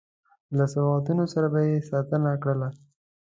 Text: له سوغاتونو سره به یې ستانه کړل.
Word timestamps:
له 0.57 0.65
سوغاتونو 0.73 1.23
سره 1.33 1.47
به 1.53 1.59
یې 1.67 1.85
ستانه 1.87 2.31
کړل. 2.41 2.61